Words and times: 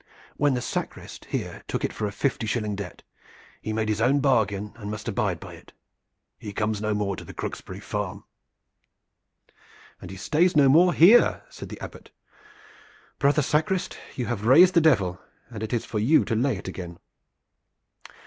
When 0.35 0.55
the 0.55 0.63
sacrist 0.63 1.25
here 1.25 1.61
took 1.67 1.85
it 1.85 1.93
for 1.93 2.07
a 2.07 2.11
fifty 2.11 2.47
shilling 2.47 2.75
debt 2.75 3.03
he 3.61 3.71
made 3.71 3.87
his 3.87 4.01
own 4.01 4.19
bargain 4.19 4.73
and 4.77 4.89
must 4.89 5.07
abide 5.07 5.39
by 5.39 5.53
it. 5.53 5.73
He 6.39 6.53
comes 6.53 6.81
no 6.81 6.95
more 6.95 7.15
to 7.15 7.23
the 7.23 7.35
Crooksbury 7.35 7.79
farm." 7.79 8.23
"And 10.01 10.09
he 10.09 10.17
stays 10.17 10.55
no 10.57 10.69
more 10.69 10.95
here," 10.95 11.43
said 11.49 11.69
the 11.69 11.79
Abbot. 11.79 12.09
"Brother 13.19 13.43
sacrist, 13.43 13.95
you 14.15 14.25
have 14.25 14.43
raised 14.47 14.73
the 14.73 14.81
Devil, 14.81 15.21
and 15.51 15.61
it 15.61 15.71
is 15.71 15.85
for 15.85 15.99
you 15.99 16.25
to 16.25 16.35
lay 16.35 16.57
it 16.57 16.67
again." 16.67 16.97